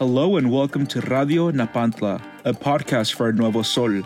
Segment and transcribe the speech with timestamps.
[0.00, 4.02] Hello and welcome to Radio Napantla, a podcast for Nuevo Sol,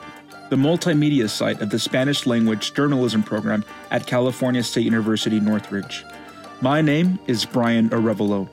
[0.51, 6.05] the multimedia site of the Spanish language journalism program at California State University Northridge.
[6.61, 8.51] My name is Bryan Arevalo.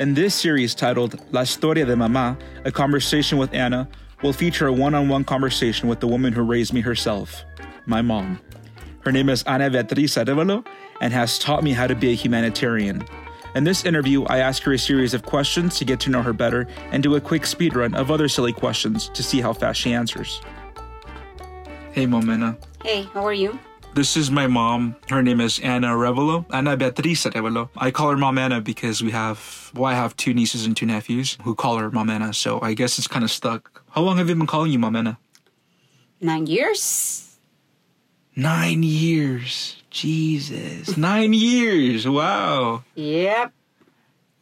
[0.00, 3.88] In this series titled La Historia de Mamá, a conversation with Ana,
[4.24, 7.44] will feature a one on one conversation with the woman who raised me herself,
[7.86, 8.40] my mom.
[9.04, 10.66] Her name is Ana Beatriz Arevalo
[11.00, 13.06] and has taught me how to be a humanitarian.
[13.54, 16.32] In this interview, I ask her a series of questions to get to know her
[16.32, 19.80] better and do a quick speed run of other silly questions to see how fast
[19.80, 20.40] she answers.
[21.92, 22.58] Hey, Mom Ana.
[22.82, 23.56] Hey, how are you?
[23.94, 24.96] This is my mom.
[25.08, 26.44] Her name is Ana Arevalo.
[26.50, 27.68] Ana Beatriz Arevalo.
[27.76, 30.86] I call her Mom Ana because we have, well, I have two nieces and two
[30.86, 33.84] nephews who call her Mom Ana, so I guess it's kind of stuck.
[33.90, 35.16] How long have you been calling you Mom Ana?
[36.20, 37.33] Nine years.
[38.36, 39.82] Nine years.
[39.90, 40.96] Jesus.
[40.96, 42.08] Nine years.
[42.08, 42.84] Wow.
[42.96, 43.52] Yep.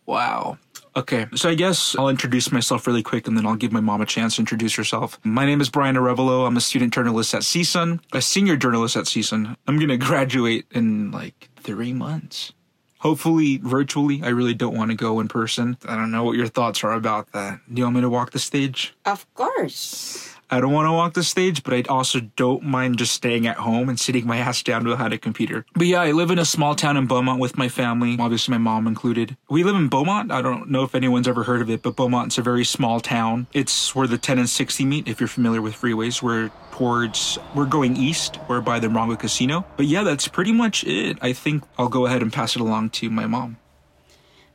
[0.07, 0.59] Wow.
[0.95, 4.03] Okay, so I guess I'll introduce myself really quick and then I'll give my mom
[4.03, 5.19] a chance to introduce herself.
[5.25, 6.47] My name is Bryan Arevalo.
[6.47, 9.57] I'm a student journalist at CSUN, a senior journalist at CSUN.
[9.67, 12.53] I'm going to graduate in like three months.
[12.99, 14.23] Hopefully virtually.
[14.23, 15.79] I really don't want to go in person.
[15.89, 17.61] I don't know what your thoughts are about that.
[17.73, 18.95] Do you want me to walk the stage?
[19.07, 20.32] Of course.
[20.53, 23.57] I don't want to walk the stage, but I also don't mind just staying at
[23.57, 25.65] home and sitting my ass down behind a computer.
[25.73, 28.59] But yeah, I live in a small town in Beaumont with my family, obviously my
[28.59, 29.39] mom included.
[29.49, 30.31] We live in Beaumont.
[30.31, 33.47] I don't know if anyone's ever heard of it, but Beaumont's a very small town.
[33.55, 36.21] It's where the 10 and 60 meet, if you're familiar with freeways.
[36.21, 38.39] We're towards, we're going east.
[38.47, 39.65] We're by the Morongo Casino.
[39.79, 41.17] But yeah, that's pretty much it.
[41.23, 43.57] I think I'll go ahead and pass it along to my mom.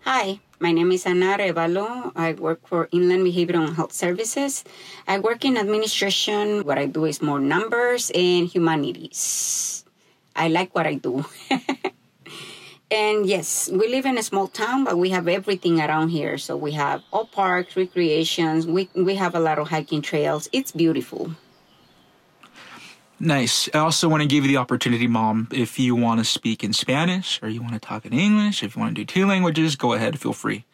[0.02, 2.12] Hi, my name is Ana Arevalo.
[2.16, 4.64] I work for Inland Behavioral Health Services.
[5.08, 6.64] I work in administration.
[6.66, 9.86] What I do is more numbers and humanities.
[10.36, 11.26] I like what I do.
[12.92, 16.38] and yes, we live in a small town, but we have everything around here.
[16.38, 18.66] So we have all parks, recreations.
[18.66, 20.50] We, we have a lot of hiking trails.
[20.52, 21.32] It's beautiful.
[23.20, 23.68] Nice.
[23.74, 26.72] I also want to give you the opportunity, Mom, if you want to speak in
[26.72, 29.76] Spanish or you want to talk in English, if you want to do two languages,
[29.76, 30.66] go ahead, feel free.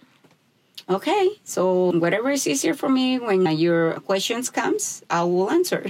[0.90, 5.86] Okay, so whatever is easier for me when your questions comes, I will answer.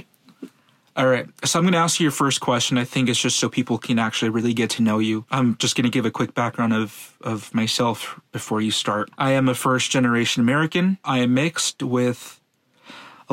[0.96, 1.26] All right.
[1.44, 2.78] So I'm going to ask you your first question.
[2.78, 5.24] I think it's just so people can actually really get to know you.
[5.32, 9.10] I'm just going to give a quick background of, of myself before you start.
[9.18, 10.98] I am a first generation American.
[11.04, 12.40] I am mixed with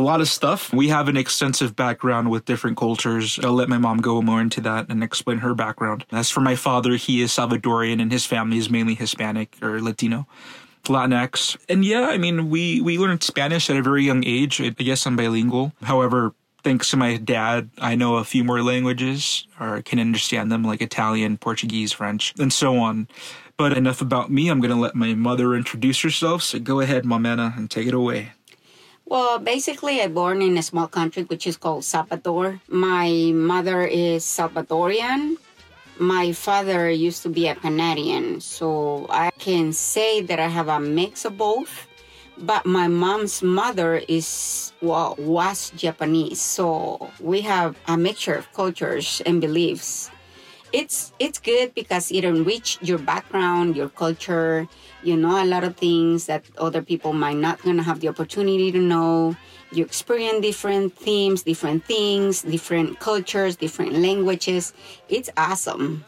[0.01, 0.73] a lot of stuff.
[0.73, 3.39] We have an extensive background with different cultures.
[3.43, 6.05] I'll let my mom go more into that and explain her background.
[6.11, 10.27] As for my father, he is Salvadorian and his family is mainly Hispanic or Latino.
[10.85, 11.57] Latinx.
[11.69, 14.59] And yeah, I mean, we, we learned Spanish at a very young age.
[14.59, 15.73] I guess I'm bilingual.
[15.83, 20.63] However, thanks to my dad, I know a few more languages or can understand them
[20.63, 23.07] like Italian, Portuguese, French, and so on.
[23.57, 24.49] But enough about me.
[24.49, 26.41] I'm going to let my mother introduce herself.
[26.41, 28.31] So go ahead, Mamena, and take it away.
[29.11, 32.61] Well, basically, I born in a small country which is called Salvador.
[32.69, 35.35] My mother is Salvadorian.
[35.99, 40.79] My father used to be a Canadian, so I can say that I have a
[40.79, 41.87] mix of both.
[42.37, 49.21] But my mom's mother is well was Japanese, so we have a mixture of cultures
[49.25, 50.09] and beliefs.
[50.73, 54.67] It's it's good because it enrich your background, your culture.
[55.03, 58.71] You know a lot of things that other people might not gonna have the opportunity
[58.71, 59.35] to know
[59.71, 64.73] you experience different themes, different things, different cultures, different languages.
[65.09, 66.05] It's awesome.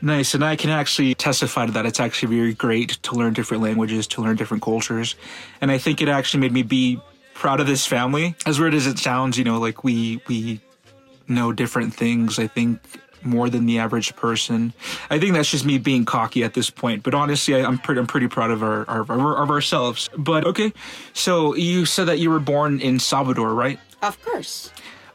[0.00, 0.34] Nice.
[0.34, 1.84] And I can actually testify to that.
[1.84, 5.16] It's actually very great to learn different languages, to learn different cultures.
[5.60, 7.00] And I think it actually made me be
[7.34, 8.36] proud of this family.
[8.46, 10.60] As weird as it sounds, you know, like we, we
[11.26, 12.38] know different things.
[12.38, 12.80] I think
[13.24, 14.72] more than the average person.
[15.10, 17.02] I think that's just me being cocky at this point.
[17.02, 19.02] But honestly, I, am pretty, I'm pretty proud of our, our,
[19.42, 20.08] of ourselves.
[20.16, 20.72] But okay,
[21.12, 23.78] so you said that you were born in Salvador, right?
[24.02, 24.70] Of course.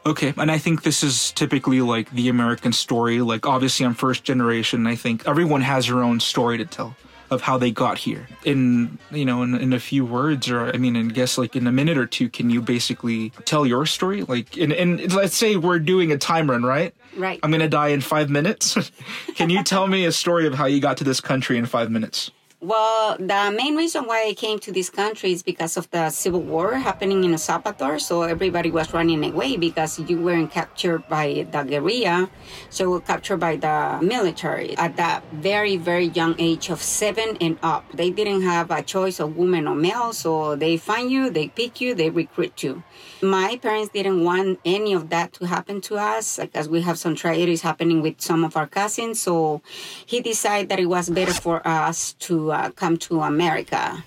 [0.05, 3.21] Okay, and I think this is typically like the American story.
[3.21, 4.85] Like, obviously, I'm first generation.
[4.85, 6.95] I think everyone has their own story to tell
[7.33, 8.27] of how they got here.
[8.45, 11.67] In you know, in, in a few words, or I mean, I guess like in
[11.67, 14.23] a minute or two, can you basically tell your story?
[14.23, 16.93] Like, in, in let's say we're doing a time run, right?
[17.17, 17.39] Right.
[17.43, 18.77] I'm gonna die in five minutes.
[19.35, 21.91] can you tell me a story of how you got to this country in five
[21.91, 22.31] minutes?
[22.63, 26.39] Well, the main reason why I came to this country is because of the civil
[26.39, 27.99] war happening in El Salvador.
[27.99, 32.29] So everybody was running away because you weren't captured by the guerrilla,
[32.69, 37.35] so we were captured by the military at that very, very young age of seven
[37.41, 37.83] and up.
[37.91, 41.81] They didn't have a choice of woman or male, so they find you, they pick
[41.81, 42.81] you, they recruit you.
[43.23, 47.15] My parents didn't want any of that to happen to us, because we have some
[47.15, 49.21] tragedies happening with some of our cousins.
[49.21, 49.61] So
[50.05, 54.03] he decided that it was better for us to uh, come to America.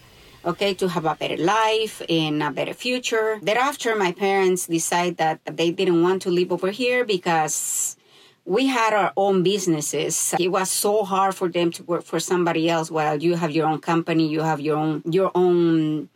[0.46, 3.38] okay, to have a better life and a better future.
[3.42, 7.96] Thereafter, my parents decided that they didn't want to live over here because
[8.44, 10.34] we had our own businesses.
[10.38, 13.66] It was so hard for them to work for somebody else while you have your
[13.66, 16.08] own company, you have your own your own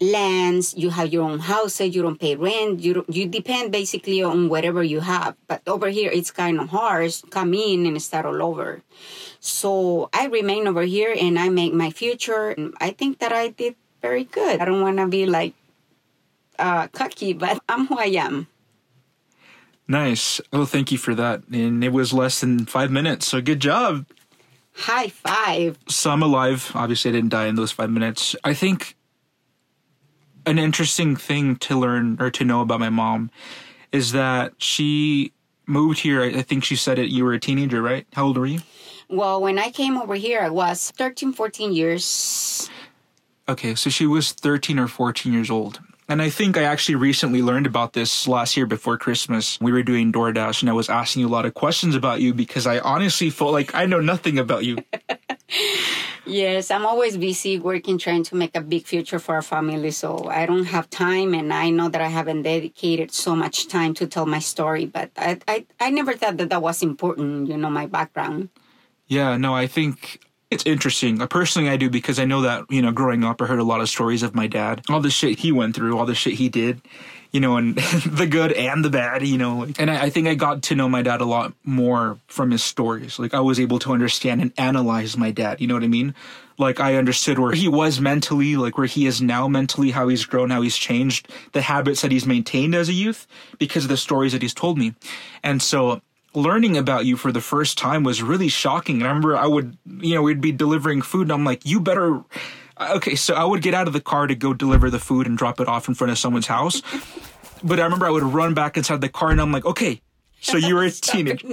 [0.00, 4.48] lands, you have your own houses, you don't pay rent, you you depend basically on
[4.48, 5.36] whatever you have.
[5.46, 7.14] But over here, it's kind of hard.
[7.30, 8.82] Come in and start all over.
[9.40, 12.54] So I remain over here and I make my future.
[12.80, 14.60] I think that I did very good.
[14.60, 15.54] I don't want to be like
[16.58, 18.48] uh, cocky, but I'm who I am.
[19.88, 20.40] Nice.
[20.52, 21.46] Oh, thank you for that.
[21.52, 24.06] And it was less than five minutes, so good job.
[24.74, 25.78] High five.
[25.88, 26.72] So I'm alive.
[26.74, 28.34] Obviously, I didn't die in those five minutes.
[28.44, 28.95] I think
[30.46, 33.30] an interesting thing to learn or to know about my mom
[33.92, 35.32] is that she
[35.66, 36.22] moved here.
[36.22, 37.10] I think she said it.
[37.10, 38.06] You were a teenager, right?
[38.12, 38.60] How old were you?
[39.08, 42.70] Well, when I came over here, I was 13, 14 years.
[43.48, 45.80] Okay, so she was 13 or 14 years old.
[46.08, 49.60] And I think I actually recently learned about this last year before Christmas.
[49.60, 52.32] We were doing DoorDash and I was asking you a lot of questions about you
[52.32, 54.78] because I honestly felt like I know nothing about you.
[56.26, 59.90] yes, I'm always busy working, trying to make a big future for our family.
[59.90, 61.34] So I don't have time.
[61.34, 65.10] And I know that I haven't dedicated so much time to tell my story, but
[65.16, 68.48] I, I, I never thought that that was important, you know, my background.
[69.08, 70.20] Yeah, no, I think
[70.56, 71.20] it's interesting.
[71.20, 73.64] Uh, personally, I do because I know that, you know, growing up, I heard a
[73.64, 76.32] lot of stories of my dad, all the shit he went through, all the shit
[76.32, 76.80] he did,
[77.30, 77.76] you know, and
[78.06, 79.66] the good and the bad, you know.
[79.78, 82.64] And I, I, think I got to know my dad a lot more from his
[82.64, 83.18] stories.
[83.18, 86.14] Like, I was able to understand and analyze my dad, you know what I mean?
[86.56, 90.24] Like, I understood where he was mentally, like where he is now mentally, how he's
[90.24, 93.26] grown, how he's changed, the habits that he's maintained as a youth
[93.58, 94.94] because of the stories that he's told me.
[95.42, 96.00] And so
[96.36, 98.96] learning about you for the first time was really shocking.
[98.96, 101.80] And I remember I would, you know, we'd be delivering food and I'm like, you
[101.80, 102.22] better.
[102.78, 105.38] Okay, so I would get out of the car to go deliver the food and
[105.38, 106.82] drop it off in front of someone's house.
[107.64, 110.02] But I remember I would run back inside the car and I'm like, okay,
[110.40, 111.48] so you were a teenager.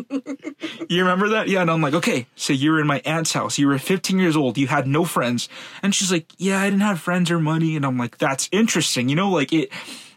[0.89, 1.47] you remember that?
[1.47, 1.61] Yeah.
[1.61, 3.57] And I'm like, okay, so you were in my aunt's house.
[3.57, 4.57] You were 15 years old.
[4.57, 5.47] You had no friends.
[5.81, 7.77] And she's like, yeah, I didn't have friends or money.
[7.77, 9.07] And I'm like, that's interesting.
[9.07, 9.71] You know, like it,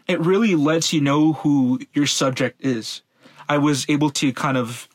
[0.07, 3.01] it really lets you know who your subject is.
[3.49, 4.87] I was able to kind of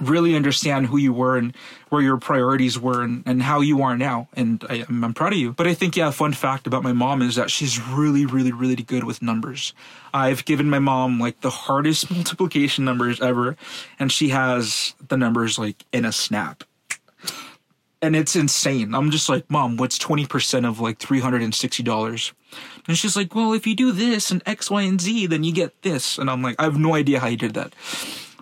[0.00, 1.54] really understand who you were and
[1.88, 4.28] where your priorities were and, and how you are now.
[4.34, 5.52] And I, am proud of you.
[5.52, 8.74] But I think, yeah, fun fact about my mom is that she's really, really, really
[8.76, 9.72] good with numbers.
[10.12, 13.56] I've given my mom like the hardest multiplication numbers ever,
[13.98, 16.64] and she has the numbers like in a snap.
[18.04, 18.94] And it's insane.
[18.94, 22.32] I'm just like, Mom, what's 20% of like $360?
[22.86, 25.54] And she's like, well, if you do this and X, Y, and Z, then you
[25.54, 26.18] get this.
[26.18, 27.74] And I'm like, I have no idea how you did that.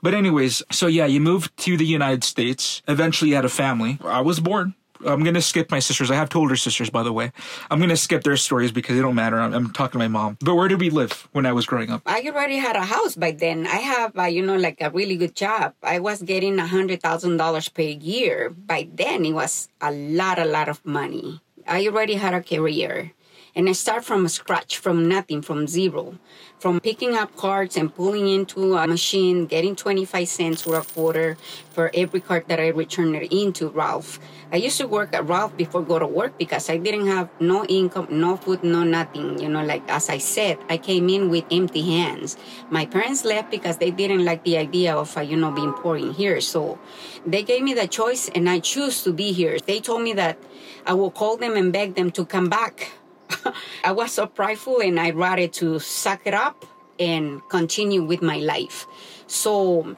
[0.03, 2.83] But anyways, so yeah, you moved to the United States.
[2.89, 4.01] Eventually you had a family.
[4.05, 4.75] I was born.
[5.07, 6.11] I'm gonna skip my sisters.
[6.11, 7.33] I have two older sisters, by the way.
[7.71, 9.41] I'm gonna skip their stories because they don't matter.
[9.41, 10.37] I'm, I'm, talking to my mom.
[10.41, 12.03] But where did we live when I was growing up?
[12.07, 13.67] I already had a house by then.
[13.67, 15.75] I have, uh, you know, like a really good job.
[15.83, 18.51] I was getting a hundred thousand dollars per year.
[18.51, 21.41] By then, it was a lot, a lot of money.
[21.67, 23.13] I already had a career
[23.55, 26.17] and I start from scratch, from nothing, from zero,
[26.59, 31.37] from picking up cards and pulling into a machine, getting 25 cents or a quarter
[31.71, 34.19] for every card that I returned into Ralph.
[34.53, 37.67] I used to work at Ralph before go to work because I didn't have no
[37.67, 39.39] income, no food, no nothing.
[39.39, 42.39] You know, like as I said, I came in with empty hands.
[42.71, 45.99] My parents left because they didn't like the idea of, uh, you know, being poor
[45.99, 46.41] in here.
[46.41, 46.79] So
[47.27, 49.59] they gave me the choice and I choose to be here.
[49.59, 50.39] They told me that
[50.87, 52.93] I will call them and beg them to come back
[53.85, 56.65] I was so prideful and I rather to suck it up
[56.99, 58.87] and continue with my life.
[59.27, 59.97] So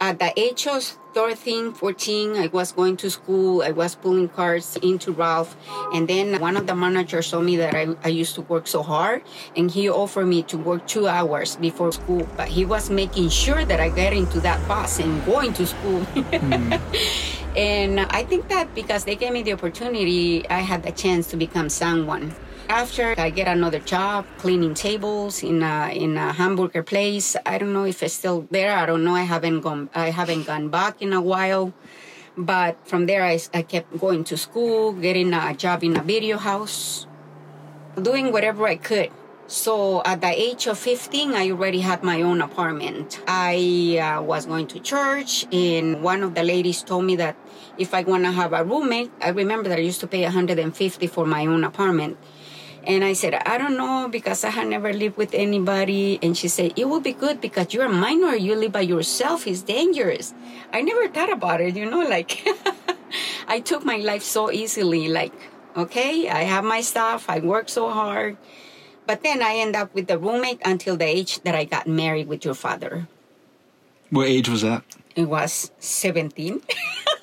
[0.00, 0.82] at the age of
[1.14, 3.62] 13, 14, I was going to school.
[3.62, 5.56] I was pulling cards into Ralph.
[5.94, 8.82] And then one of the managers told me that I, I used to work so
[8.82, 9.22] hard.
[9.54, 12.26] And he offered me to work two hours before school.
[12.36, 16.00] But he was making sure that I get into that bus and going to school.
[16.14, 16.80] mm.
[17.56, 21.36] And I think that because they gave me the opportunity, I had the chance to
[21.36, 22.34] become someone.
[22.72, 27.36] After I get another job cleaning tables in a in a hamburger place.
[27.44, 28.72] I don't know if it's still there.
[28.74, 29.14] I don't know.
[29.14, 29.90] I haven't gone.
[29.94, 31.74] I haven't gone back in a while.
[32.34, 36.38] But from there, I, I kept going to school, getting a job in a video
[36.38, 37.06] house,
[38.00, 39.10] doing whatever I could.
[39.48, 43.20] So at the age of 15, I already had my own apartment.
[43.28, 47.36] I uh, was going to church, and one of the ladies told me that
[47.76, 51.06] if I want to have a roommate, I remember that I used to pay 150
[51.08, 52.16] for my own apartment.
[52.84, 56.18] And I said, I don't know because I had never lived with anybody.
[56.22, 58.34] And she said, It will be good because you're a minor.
[58.34, 59.46] You live by yourself.
[59.46, 60.34] It's dangerous.
[60.72, 62.42] I never thought about it, you know, like
[63.48, 65.08] I took my life so easily.
[65.08, 65.32] Like
[65.76, 67.30] Okay, I have my stuff.
[67.30, 68.36] I work so hard.
[69.06, 72.28] But then I end up with the roommate until the age that I got married
[72.28, 73.08] with your father.
[74.10, 74.84] What age was that?
[75.16, 76.60] It was 17.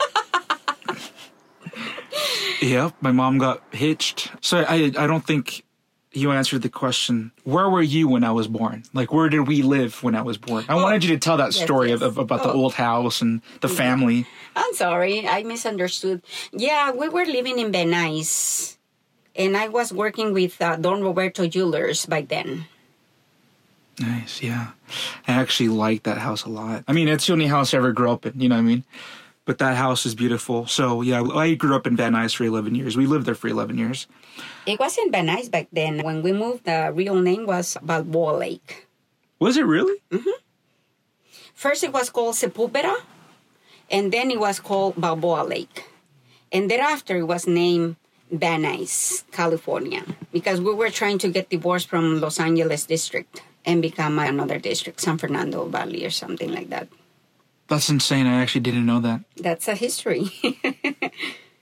[2.62, 4.32] Yep, my mom got hitched.
[4.42, 5.64] So I I don't think
[6.12, 7.32] you answered the question.
[7.44, 8.84] Where were you when I was born?
[8.94, 10.66] Like where did we live when I was born?
[10.68, 12.02] I wanted you to tell that yes, story yes.
[12.02, 12.64] Of, of about the Oh.
[12.64, 14.26] old house and the family.
[14.56, 16.22] I'm sorry, I misunderstood.
[16.52, 18.76] Yeah, we were living in Van Nuys.
[19.36, 22.66] And I was working with uh, Don Roberto Jewelers by then.
[24.00, 24.72] Nice, yeah.
[25.28, 26.84] I actually like that house a lot.
[26.88, 28.64] I mean, it's the only house I ever grew up in, you know what I
[28.64, 28.84] mean?
[29.50, 30.68] But that house is beautiful.
[30.68, 32.96] So, yeah, I grew up in Van Nuys for 11 years.
[32.96, 34.06] We lived there for 11 years.
[34.68, 36.04] It wasn't Van Nuys back then.
[36.06, 38.86] When we moved, the real name was Balboa Lake.
[39.40, 39.98] Was it really?
[40.12, 40.38] Mm-hmm.
[41.56, 42.94] First, it was called Sepulveda,
[43.90, 45.90] and then it was called Balboa Lake.
[46.52, 47.96] And thereafter, it was named
[48.30, 53.82] Van Nuys, California, because we were trying to get divorced from Los Angeles district and
[53.82, 56.88] become another district, San Fernando Valley or something like that.
[57.70, 58.28] That's insane.
[58.28, 59.22] I actually didn't know that.
[59.38, 60.32] That's a history.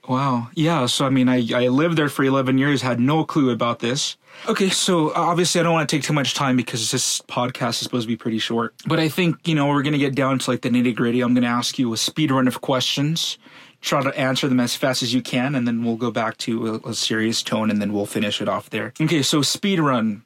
[0.08, 0.48] Wow.
[0.54, 0.86] Yeah.
[0.86, 4.16] So, I mean, I, I lived there for 11 years, had no clue about this.
[4.48, 4.70] Okay.
[4.70, 7.78] So, uh, obviously, I don't want to take too much time because this podcast is
[7.80, 8.74] supposed to be pretty short.
[8.86, 11.20] But I think, you know, we're going to get down to like the nitty gritty.
[11.20, 13.36] I'm going to ask you a speed run of questions.
[13.82, 16.80] Try to answer them as fast as you can, and then we'll go back to
[16.84, 18.94] a, a serious tone, and then we'll finish it off there.
[19.00, 19.22] Okay.
[19.22, 20.22] So, speed run.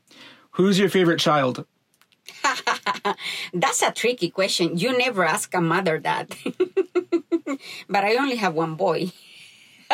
[0.52, 1.66] Who's your favorite child?
[3.52, 4.76] That's a tricky question.
[4.78, 6.34] You never ask a mother that.
[7.88, 9.12] but I only have one boy.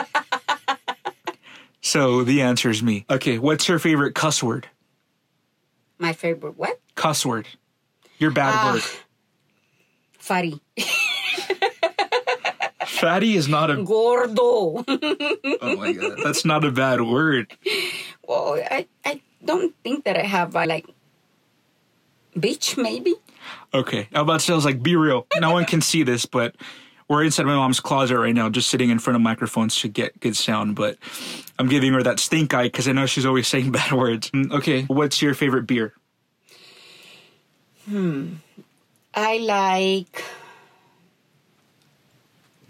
[1.81, 3.07] So, the answer is me.
[3.09, 3.39] Okay.
[3.39, 4.69] What's your favorite cuss word?
[5.97, 6.79] My favorite what?
[6.97, 7.47] Cuss word.
[8.19, 8.73] Your bad Ah.
[8.75, 8.83] word.
[10.19, 10.61] Fatty.
[12.87, 13.83] Fatty is not a.
[13.83, 14.85] Gordo.
[14.87, 16.19] Oh my god.
[16.23, 17.57] That's not a bad word.
[18.27, 20.87] well, I, I don't think that I have uh, like
[22.37, 23.15] bitch maybe.
[23.73, 24.09] Okay.
[24.13, 25.27] I was about to say, I was like, be real.
[25.41, 26.55] No one can see this, but
[27.09, 30.19] we're inside my mom's closet right now, just sitting in front of microphones to get
[30.21, 30.77] good sound.
[30.77, 30.99] But
[31.59, 34.31] I'm giving her that stink eye because I know she's always saying bad words.
[34.33, 34.83] Mm, Okay.
[34.85, 35.95] What's your favorite beer?
[37.89, 38.35] Hmm,
[39.15, 40.23] I like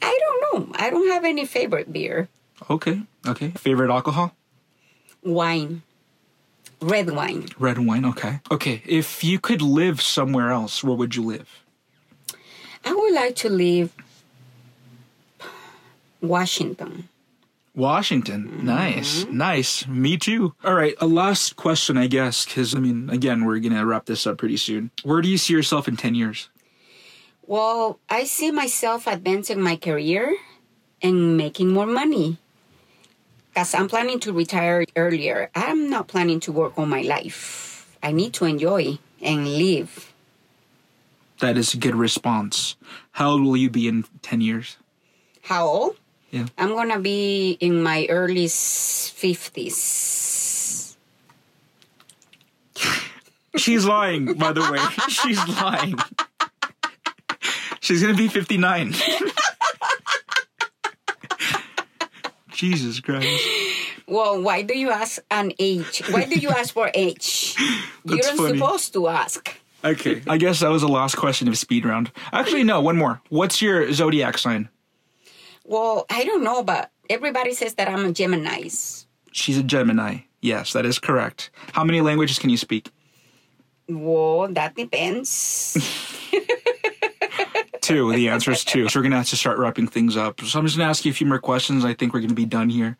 [0.01, 0.73] I don't know.
[0.79, 2.29] I don't have any favorite beer.
[2.71, 3.03] Okay.
[3.27, 3.51] Okay.
[3.51, 4.35] Favorite alcohol?
[5.25, 5.83] Wine.
[6.81, 7.49] Red wine.
[7.59, 8.05] Red wine.
[8.05, 8.41] Okay.
[8.51, 8.83] Okay.
[8.87, 11.65] If you could live somewhere else, where would you live?
[12.85, 13.93] I would like to live
[16.21, 17.09] Washington.
[17.75, 18.49] Washington.
[18.49, 18.67] Mm-hmm.
[18.67, 19.25] Nice.
[19.27, 19.87] Nice.
[19.87, 20.55] Me too.
[20.65, 20.95] All right.
[21.01, 24.39] A last question, I guess, because, I mean, again, we're going to wrap this up
[24.39, 24.91] pretty soon.
[25.03, 26.49] Where do you see yourself in 10 years?
[27.47, 30.37] Well, I see myself advancing my career
[31.01, 32.39] and making more money.
[33.59, 35.51] Because I'm planning to retire earlier.
[35.53, 37.91] I'm not planning to work all my life.
[38.01, 40.13] I need to enjoy and live.
[41.41, 42.77] That is a good response.
[43.19, 44.77] How old will you be in 10 years?
[45.43, 45.97] How old?
[46.31, 46.47] Yeah.
[46.57, 49.35] I'm gonna be in my early 50s.
[53.57, 54.79] She's lying, by the way.
[55.09, 55.99] She's lying.
[57.81, 58.95] She's gonna be 59.
[62.59, 63.29] Jesus Christ.
[64.11, 66.01] Well, why do you ask an age?
[66.09, 67.55] Why do you ask for age?
[68.07, 68.59] You're not funny.
[68.59, 69.55] supposed to ask.
[69.85, 72.11] Okay, I guess that was the last question of speed round.
[72.33, 73.21] Actually, no, one more.
[73.29, 74.71] What's your zodiac sign?
[75.67, 78.71] Well, I don't know, but everybody says that I'm a Gemini.
[79.33, 80.21] She's a Gemini.
[80.41, 81.51] Yes, that is correct.
[81.75, 82.91] How many languages can you speak?
[83.91, 85.77] Well, that depends.
[87.89, 88.13] Two.
[88.13, 88.87] The answer is two.
[88.91, 90.43] So we're gonna have to start wrapping things up.
[90.43, 91.87] So I'm just gonna ask you a few more questions.
[91.87, 92.99] I think we're gonna be done here.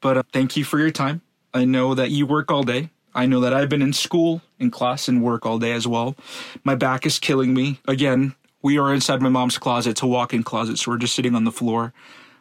[0.00, 1.20] But uh, thank you for your time.
[1.52, 2.88] I know that you work all day.
[3.14, 6.16] I know that I've been in school, in class, and work all day as well.
[6.64, 7.80] My back is killing me.
[7.86, 9.90] Again, we are inside my mom's closet.
[9.90, 11.92] It's a walk-in closet, so we're just sitting on the floor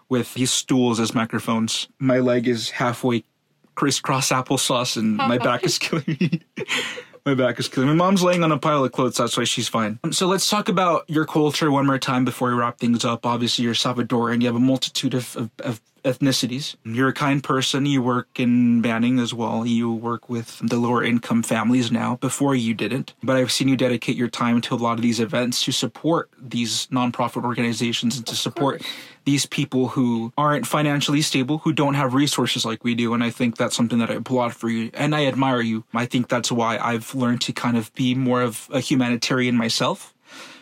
[0.08, 1.90] with these stools as microphones.
[2.00, 3.26] My leg is halfway
[3.76, 6.42] crisscross applesauce, and my back is killing me.
[7.26, 7.96] My back is killing me.
[7.96, 9.18] My mom's laying on a pile of clothes.
[9.18, 10.00] That's why she's fine.
[10.04, 13.26] Um, so let's talk about your culture one more time before we wrap things up.
[13.26, 14.42] Obviously, you're Salvadoran.
[14.42, 16.76] You have a multitude of, of, of ethnicities.
[16.84, 17.86] You're a kind person.
[17.86, 19.66] You work in Banning as well.
[19.66, 22.16] You work with the lower income families now.
[22.18, 23.14] Before you didn't.
[23.22, 26.30] But I've seen you dedicate your time to a lot of these events to support
[26.40, 28.82] these nonprofit organizations and to support
[29.30, 33.14] these people who aren't financially stable, who don't have resources like we do.
[33.14, 35.84] And I think that's something that I applaud for you and I admire you.
[35.94, 40.16] I think that's why I've learned to kind of be more of a humanitarian myself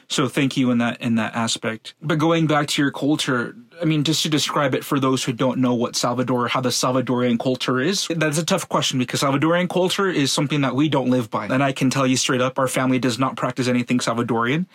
[0.10, 1.94] So thank you in that in that aspect.
[2.02, 5.34] But going back to your culture, I mean, just to describe it for those who
[5.34, 9.70] don't know what Salvador, how the Salvadorian culture is, that's a tough question because Salvadorian
[9.70, 11.48] culture is something that we don't live by.
[11.48, 14.66] And I can tell you straight up, our family does not practice anything Salvadorian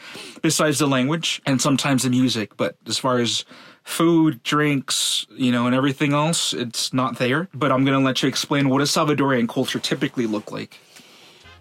[0.43, 2.57] besides the language and sometimes the music.
[2.59, 3.47] But as far as
[3.85, 7.49] food, drinks, you know, and everything else, it's not there.
[7.55, 10.79] But I'm going to let you explain what does Salvadorian culture typically look like?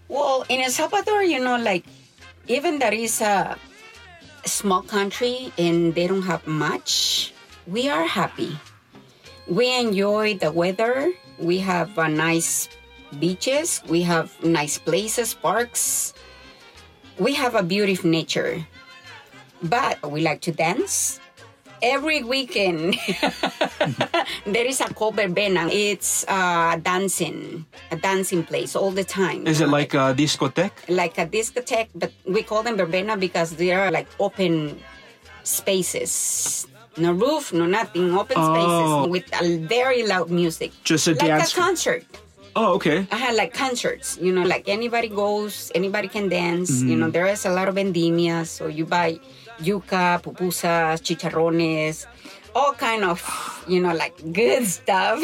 [0.07, 1.85] Well, in El Salvador, you know, like
[2.47, 3.55] even there is a
[4.45, 7.33] small country and they don't have much,
[7.65, 8.57] we are happy.
[9.47, 11.13] We enjoy the weather.
[11.39, 12.67] We have uh, nice
[13.19, 13.81] beaches.
[13.87, 16.13] We have nice places, parks.
[17.19, 18.67] We have a beautiful nature.
[19.63, 21.20] But we like to dance.
[21.81, 22.93] Every weekend,
[24.45, 25.67] there is a verbena.
[25.71, 29.47] It's uh, dancing, a dancing place all the time.
[29.47, 30.71] Is it like a discotheque?
[30.89, 34.79] like a discotheque, but we call them verbena because they are like open
[35.43, 36.67] spaces.
[36.97, 38.53] No roof, no nothing, open Oh.
[38.53, 40.71] spaces with a very loud music.
[40.83, 42.03] Just a like dance- a concert.
[42.53, 43.07] Oh, okay.
[43.11, 46.69] I had like concerts, you know, like anybody goes, anybody can dance.
[46.83, 47.00] You Mm-hmm.
[47.00, 49.19] know, there is a lot of vendimias, so you buy
[49.63, 52.06] yuca, pupusas, chicharrones,
[52.56, 53.22] all kind of,
[53.68, 55.22] you know, like good stuff.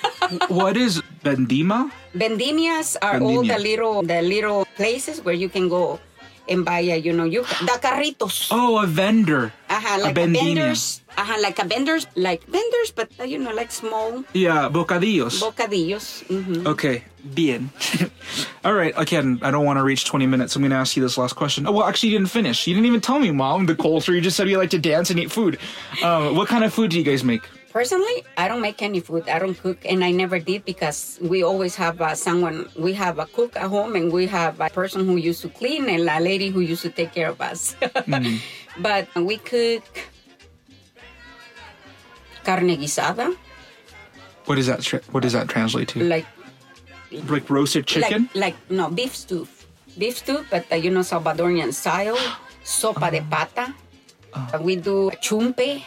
[0.48, 1.90] what is vendima?
[2.14, 6.00] Vendimias are all the little the little places where you can go
[6.50, 8.48] and buy a, you know, you the carritos.
[8.50, 9.52] Oh, a vendor.
[9.70, 10.54] Aha, a like a, vendimia.
[10.66, 11.00] vendors.
[11.16, 15.40] Aha, like a vendors, like vendors, but uh, you know, like small Yeah, bocadillos.
[15.40, 16.26] bocadillos.
[16.26, 17.04] hmm Okay,
[17.34, 17.70] bien.
[18.64, 20.56] All right, again, I don't want to reach 20 minutes.
[20.56, 21.66] I'm going to ask you this last question.
[21.66, 22.66] Oh, well, actually, you didn't finish.
[22.66, 24.12] You didn't even tell me, Mom, the culture.
[24.12, 25.58] You just said you like to dance and eat food.
[26.02, 27.42] Um, what kind of food do you guys make?
[27.70, 29.28] Personally, I don't make any food.
[29.28, 32.68] I don't cook, and I never did because we always have uh, someone.
[32.76, 35.88] We have a cook at home, and we have a person who used to clean
[35.88, 37.76] and a lady who used to take care of us.
[38.78, 39.84] But we cook
[42.44, 43.34] carne guisada,
[44.46, 46.02] What does that tra- What does that translate to?
[46.02, 46.26] like
[47.10, 48.30] Like roasted chicken?
[48.34, 49.46] Like, like no beef stew,
[49.98, 52.18] beef stew, but uh, you know Salvadorian style.
[52.64, 53.74] Sopa de pata.
[54.34, 54.48] Oh.
[54.54, 55.82] Uh, we do chumpe.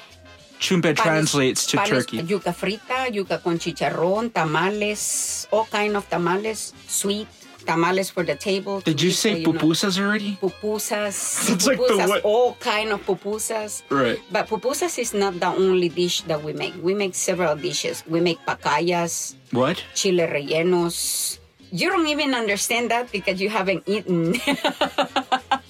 [0.59, 2.19] Chumpe translates to panes- turkey.
[2.23, 7.27] Yuca frita, yuca con chicharrón, tamales, all kind of tamales, sweet
[7.65, 8.81] tamales for the table.
[8.81, 10.37] Did you say know, pupusas already?
[10.41, 13.83] Pupusas, That's like the pupusas, what- all kind of pupusas.
[13.89, 14.19] Right.
[14.31, 16.73] But pupusas is not the only dish that we make.
[16.81, 18.03] We make several dishes.
[18.07, 19.83] We make pacayas, What?
[19.95, 21.39] chile rellenos.
[21.71, 24.35] You don't even understand that because you haven't eaten.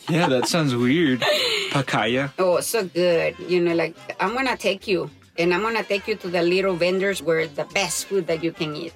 [0.09, 1.21] Yeah, that sounds weird.
[1.71, 2.31] Pacaya.
[2.37, 3.35] oh, so good.
[3.39, 6.75] You know, like I'm gonna take you and I'm gonna take you to the little
[6.75, 8.93] vendors where the best food that you can eat.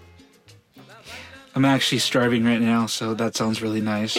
[1.56, 4.16] I'm actually starving right now, so that sounds really nice.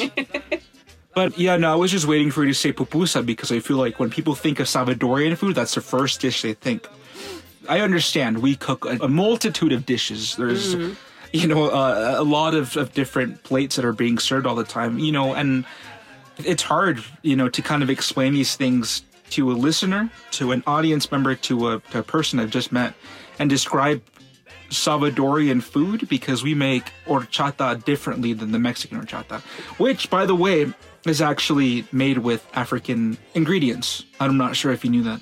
[1.15, 3.77] but yeah, no, I was just waiting for you to say pupusa because I feel
[3.77, 6.89] like when people think of Salvadorian food, that's the first dish they think.
[7.69, 10.35] I understand we cook a, a multitude of dishes.
[10.35, 10.75] There's,
[11.33, 14.65] you know, uh, a lot of, of different plates that are being served all the
[14.65, 15.65] time, you know, and
[16.39, 20.63] it's hard, you know, to kind of explain these things to a listener, to an
[20.67, 22.95] audience member, to a, to a person I've just met,
[23.39, 24.03] and describe
[24.71, 29.41] Salvadorian food because we make horchata differently than the Mexican horchata,
[29.79, 30.73] which, by the way,
[31.07, 34.05] is actually made with African ingredients.
[34.21, 35.21] I'm not sure if you knew that.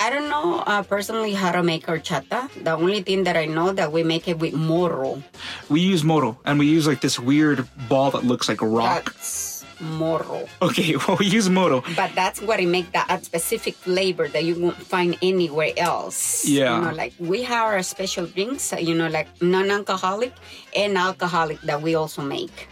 [0.00, 2.48] I don't know uh, personally how to make horchata.
[2.62, 5.22] The only thing that I know that we make it with moro.
[5.68, 9.06] We use moro, and we use like this weird ball that looks like a rock.
[9.06, 10.48] That's morro.
[10.62, 11.82] Okay, well, we use moro.
[11.96, 16.46] But that's what it make that specific flavor that you won't find anywhere else.
[16.46, 16.78] Yeah.
[16.78, 20.32] You know, like we have our special drinks, uh, you know, like non-alcoholic
[20.76, 22.68] and alcoholic that we also make.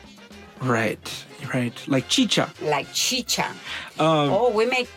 [0.60, 1.76] Right, right.
[1.86, 2.52] Like chicha.
[2.62, 3.46] Like chicha.
[3.98, 4.88] Um, oh, we make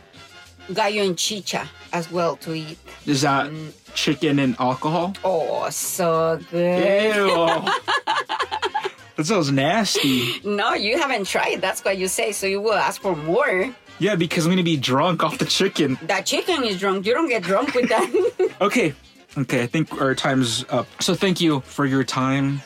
[0.74, 2.78] gallo and chicha as well to eat.
[3.06, 3.52] Is that
[3.94, 5.14] chicken and alcohol?
[5.24, 7.16] Oh, so good.
[7.16, 7.66] Ew.
[9.20, 10.40] that sounds nasty.
[10.46, 11.60] No, you haven't tried.
[11.60, 12.32] That's what you say.
[12.32, 13.76] So you will ask for more.
[14.00, 16.00] Yeah, because I'm gonna be drunk off the chicken.
[16.04, 17.06] That chicken is drunk.
[17.06, 18.08] You don't get drunk with that.
[18.62, 18.94] Okay.
[19.38, 20.88] Okay, I think our time's up.
[21.02, 22.62] So thank you for your time.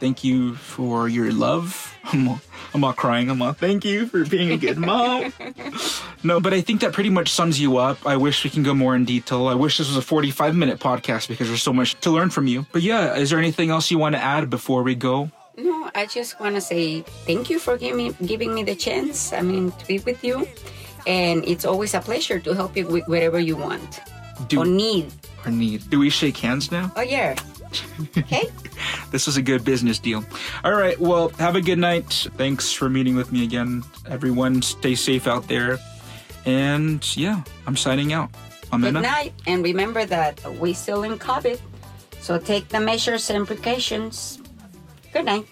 [0.00, 1.94] Thank you for your love.
[2.04, 2.40] I'm
[2.74, 3.30] I'm not crying.
[3.30, 3.58] I'm not.
[3.58, 5.32] Thank you for being a good mom.
[6.22, 8.06] no, but I think that pretty much sums you up.
[8.06, 9.48] I wish we can go more in detail.
[9.48, 12.46] I wish this was a 45 minute podcast because there's so much to learn from
[12.46, 12.64] you.
[12.72, 15.30] But yeah, is there anything else you want to add before we go?
[15.56, 19.32] No, I just want to say thank you for giving me, giving me the chance.
[19.32, 20.46] I mean, to be with you.
[21.06, 24.00] And it's always a pleasure to help you with whatever you want
[24.48, 25.12] Do or need.
[25.44, 25.88] or need?
[25.90, 26.92] Do we shake hands now?
[26.96, 27.36] Oh, yeah.
[28.18, 28.46] Okay?
[29.12, 30.24] This was a good business deal.
[30.64, 30.98] All right.
[30.98, 32.26] Well, have a good night.
[32.36, 33.84] Thanks for meeting with me again.
[34.08, 35.78] Everyone, stay safe out there.
[36.46, 38.30] And yeah, I'm signing out.
[38.72, 39.34] Good night.
[39.46, 41.60] And remember that we still in COVID.
[42.20, 44.38] So take the measures and precautions.
[45.12, 45.46] Good night.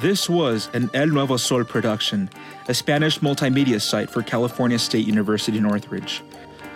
[0.00, 2.28] This was an El Nuevo Sol production,
[2.68, 6.22] a Spanish multimedia site for California State University Northridge.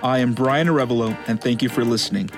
[0.02, 2.30] I am Bryan Arevalo, and thank you for listening.